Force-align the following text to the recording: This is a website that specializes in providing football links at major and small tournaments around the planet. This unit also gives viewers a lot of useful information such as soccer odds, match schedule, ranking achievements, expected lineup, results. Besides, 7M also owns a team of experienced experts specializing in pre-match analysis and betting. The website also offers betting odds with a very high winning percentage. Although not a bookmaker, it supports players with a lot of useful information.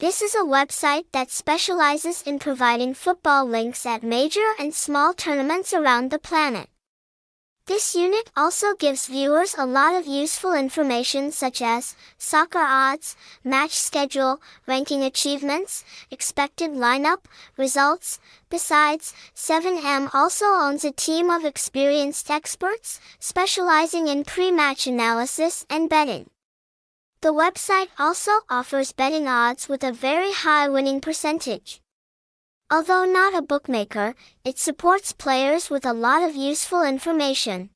This 0.00 0.22
is 0.22 0.36
a 0.36 0.46
website 0.46 1.06
that 1.10 1.28
specializes 1.28 2.22
in 2.22 2.38
providing 2.38 2.94
football 2.94 3.44
links 3.44 3.84
at 3.84 4.04
major 4.04 4.54
and 4.56 4.72
small 4.72 5.12
tournaments 5.12 5.74
around 5.74 6.12
the 6.12 6.20
planet. 6.20 6.68
This 7.66 7.96
unit 7.96 8.30
also 8.36 8.76
gives 8.76 9.08
viewers 9.08 9.56
a 9.58 9.66
lot 9.66 9.96
of 9.96 10.06
useful 10.06 10.52
information 10.54 11.32
such 11.32 11.60
as 11.60 11.96
soccer 12.16 12.60
odds, 12.60 13.16
match 13.42 13.72
schedule, 13.72 14.40
ranking 14.68 15.02
achievements, 15.02 15.84
expected 16.12 16.70
lineup, 16.70 17.24
results. 17.56 18.20
Besides, 18.50 19.12
7M 19.34 20.14
also 20.14 20.46
owns 20.46 20.84
a 20.84 20.92
team 20.92 21.28
of 21.28 21.44
experienced 21.44 22.30
experts 22.30 23.00
specializing 23.18 24.06
in 24.06 24.22
pre-match 24.22 24.86
analysis 24.86 25.66
and 25.68 25.90
betting. 25.90 26.30
The 27.20 27.34
website 27.34 27.88
also 27.98 28.30
offers 28.48 28.92
betting 28.92 29.26
odds 29.26 29.68
with 29.68 29.82
a 29.82 29.90
very 29.90 30.32
high 30.32 30.68
winning 30.68 31.00
percentage. 31.00 31.80
Although 32.70 33.06
not 33.06 33.34
a 33.34 33.42
bookmaker, 33.42 34.14
it 34.44 34.56
supports 34.56 35.12
players 35.12 35.68
with 35.68 35.84
a 35.84 35.92
lot 35.92 36.22
of 36.22 36.36
useful 36.36 36.84
information. 36.84 37.70